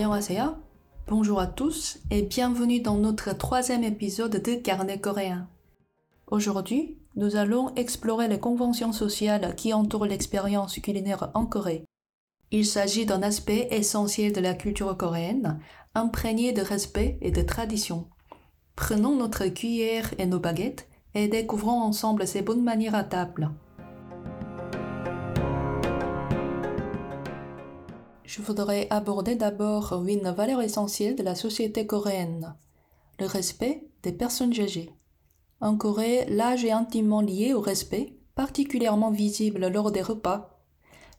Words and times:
안녕하세요. 0.00 0.56
Bonjour 1.06 1.40
à 1.40 1.46
tous 1.46 1.98
et 2.10 2.22
bienvenue 2.22 2.80
dans 2.80 2.96
notre 2.96 3.36
troisième 3.36 3.84
épisode 3.84 4.42
de 4.42 4.54
Carnet 4.54 5.00
coréen. 5.00 5.48
Aujourd'hui, 6.28 6.98
nous 7.14 7.36
allons 7.36 7.74
explorer 7.74 8.28
les 8.28 8.40
conventions 8.40 8.92
sociales 8.92 9.54
qui 9.56 9.72
entourent 9.74 10.06
l'expérience 10.06 10.78
culinaire 10.78 11.30
en 11.34 11.46
Corée. 11.46 11.84
Il 12.50 12.64
s'agit 12.64 13.06
d'un 13.06 13.22
aspect 13.22 13.68
essentiel 13.70 14.32
de 14.32 14.40
la 14.40 14.54
culture 14.54 14.96
coréenne, 14.96 15.60
imprégné 15.94 16.52
de 16.52 16.62
respect 16.62 17.18
et 17.20 17.30
de 17.30 17.42
tradition. 17.42 18.08
Prenons 18.76 19.16
notre 19.16 19.46
cuillère 19.46 20.12
et 20.18 20.26
nos 20.26 20.40
baguettes 20.40 20.88
et 21.14 21.28
découvrons 21.28 21.82
ensemble 21.82 22.26
ces 22.26 22.42
bonnes 22.42 22.62
manières 22.62 22.94
à 22.94 23.04
table. 23.04 23.50
Je 28.31 28.41
voudrais 28.41 28.87
aborder 28.91 29.35
d'abord 29.35 30.05
une 30.07 30.29
valeur 30.29 30.61
essentielle 30.61 31.17
de 31.17 31.21
la 31.21 31.35
société 31.35 31.85
coréenne, 31.85 32.55
le 33.19 33.25
respect 33.25 33.83
des 34.03 34.13
personnes 34.13 34.57
âgées. 34.57 34.89
En 35.59 35.75
Corée, 35.75 36.23
l'âge 36.29 36.63
est 36.63 36.71
intimement 36.71 37.19
lié 37.19 37.53
au 37.53 37.59
respect, 37.59 38.15
particulièrement 38.35 39.11
visible 39.11 39.67
lors 39.67 39.91
des 39.91 40.01
repas. 40.01 40.61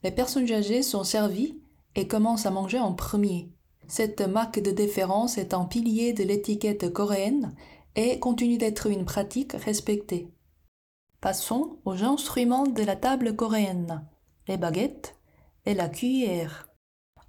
Les 0.03 0.09
personnes 0.09 0.51
âgées 0.51 0.81
sont 0.81 1.03
servies 1.03 1.61
et 1.93 2.07
commencent 2.07 2.47
à 2.47 2.51
manger 2.51 2.79
en 2.79 2.93
premier. 2.93 3.51
Cette 3.87 4.21
marque 4.21 4.59
de 4.59 4.71
déférence 4.71 5.37
est 5.37 5.53
un 5.53 5.65
pilier 5.65 6.13
de 6.13 6.23
l'étiquette 6.23 6.91
coréenne 6.91 7.53
et 7.95 8.17
continue 8.17 8.57
d'être 8.57 8.87
une 8.87 9.05
pratique 9.05 9.53
respectée. 9.53 10.29
Passons 11.21 11.77
aux 11.85 12.03
instruments 12.03 12.65
de 12.65 12.81
la 12.81 12.95
table 12.95 13.35
coréenne, 13.35 14.03
les 14.47 14.57
baguettes 14.57 15.13
et 15.67 15.75
la 15.75 15.89
cuillère. 15.89 16.72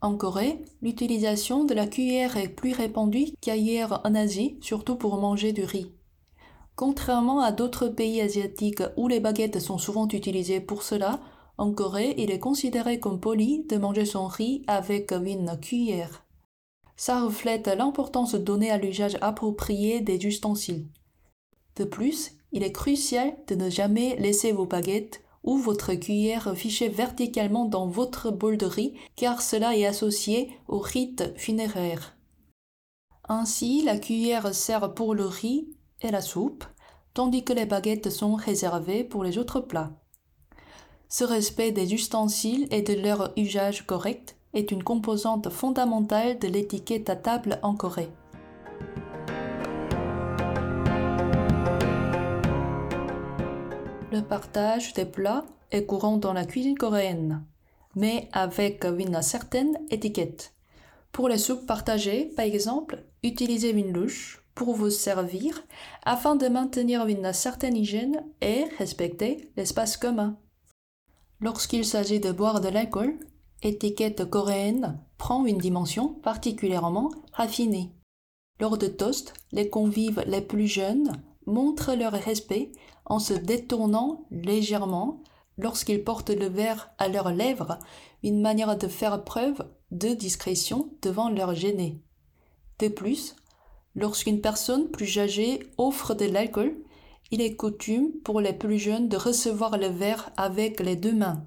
En 0.04 0.18
Corée, 0.18 0.58
l'utilisation 0.82 1.64
de 1.64 1.72
la 1.72 1.86
cuillère 1.86 2.36
est 2.36 2.50
plus 2.50 2.74
répandue 2.74 3.28
qu'ailleurs 3.40 4.02
en 4.04 4.14
Asie, 4.14 4.58
surtout 4.60 4.96
pour 4.96 5.16
manger 5.16 5.54
du 5.54 5.64
riz. 5.64 5.92
Contrairement 6.76 7.40
à 7.40 7.52
d'autres 7.52 7.88
pays 7.88 8.20
asiatiques 8.20 8.82
où 8.98 9.08
les 9.08 9.18
baguettes 9.18 9.60
sont 9.60 9.78
souvent 9.78 10.06
utilisées 10.06 10.60
pour 10.60 10.82
cela, 10.82 11.20
en 11.56 11.72
Corée, 11.72 12.14
il 12.18 12.30
est 12.30 12.38
considéré 12.38 13.00
comme 13.00 13.18
poli 13.18 13.64
de 13.66 13.78
manger 13.78 14.04
son 14.04 14.26
riz 14.26 14.62
avec 14.66 15.10
une 15.10 15.58
cuillère. 15.58 16.26
Ça 16.96 17.24
reflète 17.24 17.68
l'importance 17.68 18.34
donnée 18.34 18.70
à 18.70 18.76
l'usage 18.76 19.16
approprié 19.22 20.02
des 20.02 20.26
ustensiles. 20.26 20.84
De 21.76 21.84
plus, 21.84 22.32
il 22.52 22.62
est 22.62 22.72
crucial 22.72 23.32
de 23.46 23.54
ne 23.54 23.70
jamais 23.70 24.16
laisser 24.16 24.52
vos 24.52 24.66
baguettes 24.66 25.23
ou 25.44 25.58
votre 25.58 25.94
cuillère 25.94 26.56
fichée 26.56 26.88
verticalement 26.88 27.66
dans 27.66 27.86
votre 27.86 28.30
bol 28.30 28.56
de 28.56 28.66
riz 28.66 28.94
car 29.14 29.42
cela 29.42 29.76
est 29.76 29.86
associé 29.86 30.50
au 30.66 30.78
rite 30.78 31.32
funéraire. 31.36 32.16
Ainsi, 33.28 33.82
la 33.82 33.98
cuillère 33.98 34.54
sert 34.54 34.92
pour 34.94 35.14
le 35.14 35.26
riz 35.26 35.68
et 36.02 36.10
la 36.10 36.20
soupe, 36.20 36.64
tandis 37.14 37.44
que 37.44 37.52
les 37.52 37.66
baguettes 37.66 38.10
sont 38.10 38.34
réservées 38.34 39.04
pour 39.04 39.22
les 39.22 39.38
autres 39.38 39.60
plats. 39.60 39.92
Ce 41.08 41.24
respect 41.24 41.70
des 41.70 41.94
ustensiles 41.94 42.66
et 42.70 42.82
de 42.82 42.94
leur 42.94 43.32
usage 43.36 43.86
correct 43.86 44.36
est 44.52 44.70
une 44.72 44.82
composante 44.82 45.48
fondamentale 45.48 46.38
de 46.38 46.48
l'étiquette 46.48 47.08
à 47.08 47.16
table 47.16 47.58
en 47.62 47.74
Corée. 47.74 48.10
Le 54.14 54.22
partage 54.22 54.92
des 54.92 55.06
plats 55.06 55.44
est 55.72 55.86
courant 55.86 56.18
dans 56.18 56.32
la 56.32 56.44
cuisine 56.44 56.78
coréenne, 56.78 57.44
mais 57.96 58.28
avec 58.32 58.84
une 58.84 59.20
certaine 59.22 59.76
étiquette. 59.90 60.54
Pour 61.10 61.28
les 61.28 61.36
soupes 61.36 61.66
partagées, 61.66 62.26
par 62.36 62.44
exemple, 62.44 63.02
utilisez 63.24 63.70
une 63.70 63.92
louche 63.92 64.40
pour 64.54 64.76
vous 64.76 64.90
servir 64.90 65.64
afin 66.04 66.36
de 66.36 66.46
maintenir 66.46 67.08
une 67.08 67.32
certaine 67.32 67.76
hygiène 67.76 68.24
et 68.40 68.66
respecter 68.78 69.50
l'espace 69.56 69.96
commun. 69.96 70.38
Lorsqu'il 71.40 71.84
s'agit 71.84 72.20
de 72.20 72.30
boire 72.30 72.60
de 72.60 72.68
l'alcool, 72.68 73.18
l'étiquette 73.64 74.30
coréenne 74.30 75.00
prend 75.18 75.44
une 75.44 75.58
dimension 75.58 76.10
particulièrement 76.22 77.10
raffinée. 77.32 77.90
Lors 78.60 78.78
de 78.78 78.86
toast, 78.86 79.34
les 79.50 79.68
convives 79.68 80.22
les 80.28 80.40
plus 80.40 80.68
jeunes 80.68 81.20
montrent 81.46 81.94
leur 81.94 82.12
respect 82.12 82.72
en 83.06 83.18
se 83.18 83.34
détournant 83.34 84.26
légèrement 84.30 85.22
lorsqu'ils 85.58 86.02
portent 86.02 86.30
le 86.30 86.46
verre 86.46 86.90
à 86.98 87.08
leurs 87.08 87.30
lèvres, 87.30 87.78
une 88.22 88.40
manière 88.40 88.76
de 88.76 88.88
faire 88.88 89.24
preuve 89.24 89.64
de 89.90 90.08
discrétion 90.08 90.90
devant 91.02 91.30
leur 91.30 91.54
gêné. 91.54 92.02
De 92.78 92.88
plus, 92.88 93.36
lorsqu'une 93.94 94.40
personne 94.40 94.88
plus 94.88 95.18
âgée 95.18 95.60
offre 95.78 96.14
de 96.14 96.24
l'alcool, 96.24 96.76
il 97.30 97.40
est 97.40 97.56
coutume 97.56 98.12
pour 98.24 98.40
les 98.40 98.52
plus 98.52 98.78
jeunes 98.78 99.08
de 99.08 99.16
recevoir 99.16 99.78
le 99.78 99.88
verre 99.88 100.30
avec 100.36 100.80
les 100.80 100.96
deux 100.96 101.14
mains. 101.14 101.46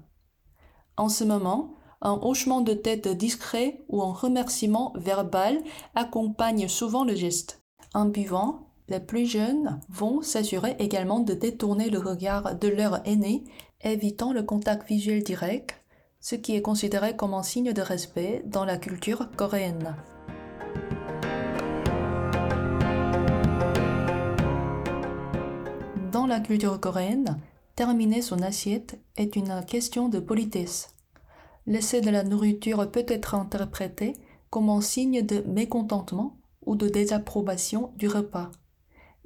En 0.96 1.08
ce 1.08 1.24
moment, 1.24 1.74
un 2.00 2.18
hochement 2.22 2.60
de 2.60 2.74
tête 2.74 3.08
discret 3.08 3.84
ou 3.88 4.02
un 4.02 4.12
remerciement 4.12 4.92
verbal 4.96 5.58
accompagne 5.94 6.68
souvent 6.68 7.04
le 7.04 7.14
geste. 7.14 7.62
En 7.94 8.06
buvant, 8.06 8.67
les 8.88 9.00
plus 9.00 9.26
jeunes 9.26 9.80
vont 9.88 10.22
s'assurer 10.22 10.76
également 10.78 11.20
de 11.20 11.34
détourner 11.34 11.90
le 11.90 11.98
regard 11.98 12.56
de 12.56 12.68
leur 12.68 13.06
aîné, 13.06 13.44
évitant 13.82 14.32
le 14.32 14.42
contact 14.42 14.88
visuel 14.88 15.22
direct, 15.22 15.74
ce 16.20 16.34
qui 16.34 16.56
est 16.56 16.62
considéré 16.62 17.14
comme 17.14 17.34
un 17.34 17.42
signe 17.42 17.72
de 17.72 17.82
respect 17.82 18.42
dans 18.46 18.64
la 18.64 18.78
culture 18.78 19.30
coréenne. 19.36 19.94
Dans 26.10 26.26
la 26.26 26.40
culture 26.40 26.80
coréenne, 26.80 27.38
terminer 27.76 28.22
son 28.22 28.42
assiette 28.42 28.98
est 29.16 29.36
une 29.36 29.62
question 29.66 30.08
de 30.08 30.18
politesse. 30.18 30.94
Laisser 31.66 32.00
de 32.00 32.10
la 32.10 32.24
nourriture 32.24 32.90
peut 32.90 33.04
être 33.06 33.34
interprété 33.34 34.14
comme 34.48 34.70
un 34.70 34.80
signe 34.80 35.20
de 35.20 35.44
mécontentement 35.46 36.38
ou 36.64 36.74
de 36.74 36.88
désapprobation 36.88 37.92
du 37.96 38.08
repas. 38.08 38.50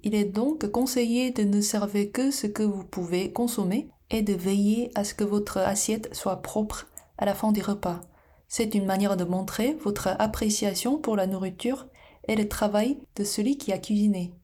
Il 0.02 0.14
est 0.14 0.24
donc 0.24 0.66
conseillé 0.70 1.30
de 1.30 1.44
ne 1.44 1.60
servir 1.60 2.10
que 2.12 2.30
ce 2.30 2.46
que 2.46 2.62
vous 2.62 2.84
pouvez 2.84 3.32
consommer 3.32 3.88
et 4.10 4.22
de 4.22 4.34
veiller 4.34 4.90
à 4.94 5.04
ce 5.04 5.14
que 5.14 5.24
votre 5.24 5.58
assiette 5.58 6.14
soit 6.14 6.42
propre 6.42 6.88
à 7.18 7.24
la 7.24 7.34
fin 7.34 7.52
du 7.52 7.62
repas. 7.62 8.00
C'est 8.48 8.74
une 8.74 8.84
manière 8.84 9.16
de 9.16 9.24
montrer 9.24 9.74
votre 9.74 10.08
appréciation 10.18 10.98
pour 10.98 11.16
la 11.16 11.26
nourriture 11.26 11.86
et 12.28 12.36
le 12.36 12.48
travail 12.48 12.98
de 13.16 13.24
celui 13.24 13.56
qui 13.56 13.72
a 13.72 13.78
cuisiné. 13.78 14.34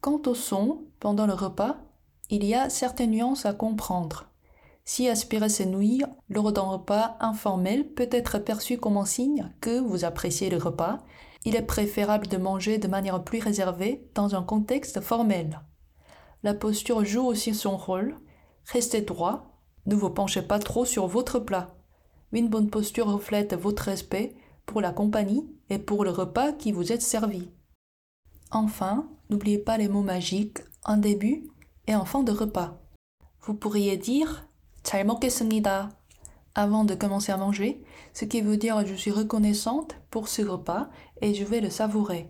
Quant 0.00 0.22
au 0.26 0.34
son, 0.34 0.84
pendant 1.00 1.26
le 1.26 1.34
repas, 1.34 1.78
il 2.30 2.44
y 2.44 2.54
a 2.54 2.70
certaines 2.70 3.10
nuances 3.10 3.44
à 3.44 3.52
comprendre. 3.52 4.30
Si 4.84 5.08
aspirer 5.08 5.48
ses 5.48 5.66
nouilles 5.66 6.04
lors 6.28 6.52
d'un 6.52 6.62
repas 6.62 7.16
informel 7.20 7.92
peut 7.92 8.08
être 8.10 8.38
perçu 8.38 8.78
comme 8.78 8.96
un 8.96 9.04
signe 9.04 9.52
que 9.60 9.78
vous 9.78 10.04
appréciez 10.04 10.48
le 10.48 10.56
repas, 10.56 10.98
il 11.43 11.55
est 11.55 11.61
préférable 11.61 12.27
de 12.27 12.37
manger 12.37 12.77
de 12.77 12.87
manière 12.87 13.23
plus 13.23 13.39
réservée 13.39 14.09
dans 14.15 14.35
un 14.35 14.43
contexte 14.43 15.01
formel. 15.01 15.61
La 16.43 16.53
posture 16.53 17.03
joue 17.05 17.25
aussi 17.25 17.53
son 17.53 17.77
rôle. 17.77 18.15
Restez 18.65 19.01
droit, 19.01 19.59
ne 19.85 19.95
vous 19.95 20.09
penchez 20.09 20.41
pas 20.41 20.59
trop 20.59 20.85
sur 20.85 21.07
votre 21.07 21.39
plat. 21.39 21.75
Une 22.31 22.49
bonne 22.49 22.69
posture 22.69 23.07
reflète 23.07 23.53
votre 23.53 23.83
respect 23.83 24.35
pour 24.65 24.81
la 24.81 24.91
compagnie 24.91 25.47
et 25.69 25.79
pour 25.79 26.03
le 26.03 26.09
repas 26.09 26.51
qui 26.51 26.71
vous 26.71 26.91
est 26.91 27.01
servi. 27.01 27.49
Enfin, 28.51 29.07
n'oubliez 29.29 29.59
pas 29.59 29.77
les 29.77 29.87
mots 29.87 30.01
magiques 30.01 30.59
en 30.83 30.97
début 30.97 31.47
et 31.87 31.95
en 31.95 32.05
fin 32.05 32.23
de 32.23 32.31
repas. 32.31 32.81
Vous 33.41 33.53
pourriez 33.53 33.97
dire 33.97 34.45
잘 34.85 35.03
먹겠습니다 35.03 35.89
avant 36.55 36.85
de 36.85 36.95
commencer 36.95 37.31
à 37.31 37.37
manger, 37.37 37.83
ce 38.13 38.25
qui 38.25 38.41
veut 38.41 38.57
dire 38.57 38.85
je 38.85 38.95
suis 38.95 39.11
reconnaissante 39.11 39.95
pour 40.09 40.27
ce 40.27 40.41
repas 40.41 40.89
et 41.21 41.33
je 41.33 41.43
vais 41.43 41.61
le 41.61 41.69
savourer. 41.69 42.29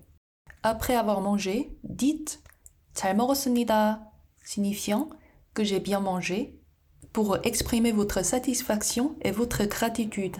Après 0.64 0.96
avoir 0.96 1.22
mangé, 1.22 1.78
dites 1.84 2.42
잘 2.96 3.14
먹었습니다, 3.14 4.00
signifiant 4.44 5.10
que 5.54 5.64
j'ai 5.64 5.82
bien 5.82 6.00
mangé, 6.00 6.56
pour 7.12 7.38
exprimer 7.44 7.92
votre 7.92 8.24
satisfaction 8.24 9.16
et 9.22 9.32
votre 9.32 9.66
gratitude. 9.66 10.38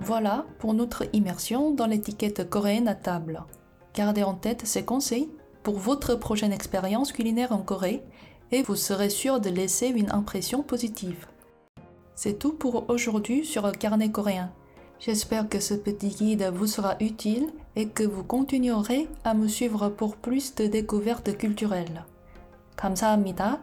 Voilà 0.00 0.46
pour 0.58 0.74
notre 0.74 1.04
immersion 1.12 1.70
dans 1.70 1.86
l'étiquette 1.86 2.50
coréenne 2.50 2.88
à 2.88 2.96
table. 2.96 3.44
Gardez 3.94 4.24
en 4.24 4.34
tête 4.34 4.66
ces 4.66 4.84
conseils 4.84 5.30
pour 5.64 5.78
votre 5.78 6.14
prochaine 6.14 6.52
expérience 6.52 7.12
culinaire 7.12 7.52
en 7.52 7.58
Corée 7.58 8.02
et 8.52 8.62
vous 8.62 8.76
serez 8.76 9.10
sûr 9.10 9.40
de 9.40 9.50
laisser 9.50 9.88
une 9.88 10.10
impression 10.10 10.62
positive. 10.62 11.26
C'est 12.14 12.38
tout 12.38 12.52
pour 12.52 12.90
aujourd'hui 12.90 13.44
sur 13.44 13.66
le 13.66 13.72
carnet 13.72 14.10
coréen. 14.10 14.52
J'espère 14.98 15.48
que 15.48 15.60
ce 15.60 15.74
petit 15.74 16.08
guide 16.08 16.50
vous 16.54 16.66
sera 16.66 16.96
utile 17.00 17.48
et 17.76 17.88
que 17.88 18.02
vous 18.02 18.24
continuerez 18.24 19.08
à 19.24 19.32
me 19.32 19.48
suivre 19.48 19.88
pour 19.88 20.16
plus 20.16 20.54
de 20.54 20.66
découvertes 20.66 21.36
culturelles. 21.38 22.04
감사합니다. 22.76 23.60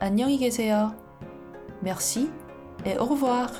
안녕히 0.00 0.38
계세요. 0.38 0.92
Merci 1.82 2.28
et 2.84 2.98
au 2.98 3.04
revoir. 3.04 3.50